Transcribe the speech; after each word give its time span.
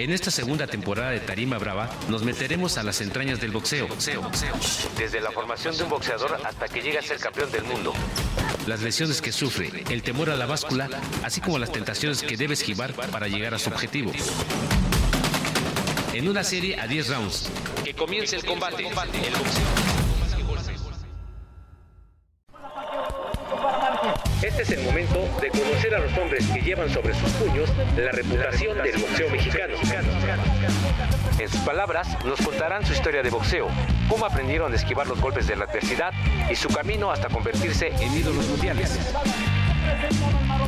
En 0.00 0.10
esta 0.12 0.30
segunda 0.30 0.66
temporada 0.66 1.10
de 1.10 1.20
Tarima 1.20 1.58
Brava 1.58 1.90
nos 2.08 2.22
meteremos 2.22 2.78
a 2.78 2.82
las 2.82 3.02
entrañas 3.02 3.38
del 3.38 3.50
boxeo. 3.50 3.86
boxeo, 3.86 4.22
boxeo. 4.22 4.54
Desde 4.96 5.20
la 5.20 5.30
formación 5.30 5.76
de 5.76 5.82
un 5.82 5.90
boxeador 5.90 6.40
hasta 6.42 6.68
que 6.68 6.80
llega 6.80 7.00
a 7.00 7.02
ser 7.02 7.18
campeón 7.18 7.52
del 7.52 7.64
mundo. 7.64 7.92
Las 8.66 8.80
lesiones 8.80 9.20
que 9.20 9.30
sufre, 9.30 9.84
el 9.90 10.02
temor 10.02 10.30
a 10.30 10.36
la 10.36 10.46
báscula, 10.46 10.88
así 11.22 11.42
como 11.42 11.58
las 11.58 11.70
tentaciones 11.70 12.22
que 12.22 12.38
debe 12.38 12.54
esquivar 12.54 12.94
para 12.94 13.28
llegar 13.28 13.52
a 13.52 13.58
su 13.58 13.68
objetivo. 13.68 14.10
En 16.14 16.30
una 16.30 16.44
serie 16.44 16.80
a 16.80 16.86
10 16.86 17.08
rounds. 17.08 17.50
Que 17.84 17.92
comience 17.92 18.36
el 18.36 18.44
combate. 18.46 18.82
El 18.86 18.94
boxeo. 18.94 19.89
Este 24.42 24.62
es 24.62 24.70
el 24.70 24.82
momento 24.82 25.28
de 25.40 25.50
conocer 25.50 25.94
a 25.94 25.98
los 25.98 26.16
hombres 26.16 26.46
que 26.46 26.62
llevan 26.62 26.88
sobre 26.88 27.14
sus 27.14 27.30
puños 27.32 27.68
la 27.96 28.10
reputación 28.10 28.78
del 28.78 28.98
boxeo 28.98 29.28
mexicano. 29.28 29.74
En 31.38 31.48
sus 31.48 31.60
palabras, 31.60 32.16
nos 32.24 32.40
contarán 32.40 32.84
su 32.86 32.92
historia 32.92 33.22
de 33.22 33.28
boxeo, 33.28 33.68
cómo 34.08 34.24
aprendieron 34.24 34.72
a 34.72 34.76
esquivar 34.76 35.06
los 35.06 35.20
golpes 35.20 35.46
de 35.46 35.56
la 35.56 35.66
adversidad 35.66 36.12
y 36.50 36.56
su 36.56 36.68
camino 36.68 37.10
hasta 37.10 37.28
convertirse 37.28 37.88
en 37.88 38.14
ídolos 38.14 38.46
mundiales. 38.46 38.98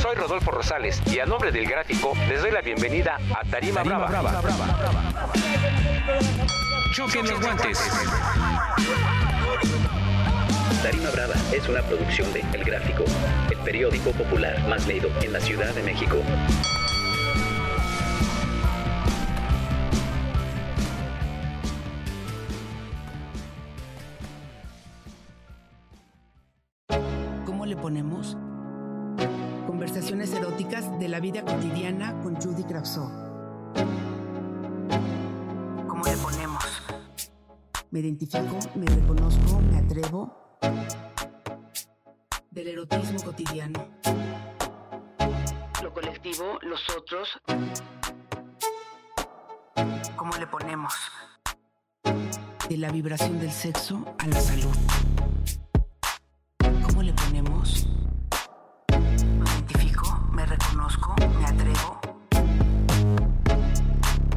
Soy 0.00 0.14
Rodolfo 0.14 0.50
Rosales 0.50 1.00
y 1.06 1.20
a 1.20 1.26
nombre 1.26 1.50
del 1.50 1.66
gráfico 1.66 2.12
les 2.28 2.42
doy 2.42 2.50
la 2.50 2.60
bienvenida 2.60 3.18
a 3.34 3.48
Tarima, 3.48 3.82
Brava. 3.82 4.08
Brava. 4.08 4.42
Choquen 6.92 7.28
los 7.28 7.40
guantes. 7.40 7.78
Tarima 10.82 11.10
Brava 11.10 11.34
es 11.50 11.66
una 11.66 11.80
producción 11.80 12.30
de 12.34 12.40
El 12.52 12.62
Gráfico, 12.62 13.04
periódico 13.64 14.10
popular 14.12 14.68
más 14.68 14.86
leído 14.86 15.08
en 15.22 15.32
la 15.32 15.40
Ciudad 15.40 15.74
de 15.74 15.82
México. 15.82 16.16
¿Cómo 27.46 27.64
le 27.64 27.76
ponemos? 27.76 28.36
Conversaciones 29.66 30.32
eróticas 30.34 30.98
de 31.00 31.08
la 31.08 31.20
vida 31.20 31.42
cotidiana 31.42 32.20
con 32.22 32.36
Judy 32.36 32.64
Kravsov. 32.64 33.10
¿Cómo 35.88 36.04
le 36.04 36.16
ponemos? 36.18 36.64
Me 37.90 38.00
identifico, 38.00 38.58
me 38.74 38.86
reconozco, 38.86 39.60
me 39.60 39.78
atrevo 39.78 40.44
del 42.54 42.68
erotismo 42.68 43.20
cotidiano. 43.20 43.88
Lo 45.82 45.92
colectivo, 45.92 46.58
los 46.62 46.80
otros. 46.96 47.28
¿Cómo 50.14 50.36
le 50.36 50.46
ponemos? 50.46 50.94
De 52.68 52.76
la 52.76 52.92
vibración 52.92 53.40
del 53.40 53.50
sexo 53.50 54.04
a 54.18 54.26
la 54.28 54.40
salud. 54.40 54.76
¿Cómo 56.86 57.02
le 57.02 57.12
ponemos? 57.12 57.88
Me 58.88 59.50
identifico, 59.50 60.06
me 60.30 60.46
reconozco, 60.46 61.16
me 61.40 61.46
atrevo. 61.46 62.00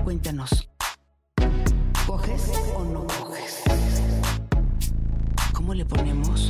Cuéntanos. 0.03 0.67
¿Coges 2.07 2.51
o 2.75 2.83
no 2.83 3.05
coges? 3.05 3.63
¿Cómo 5.53 5.75
le 5.75 5.85
ponemos? 5.85 6.49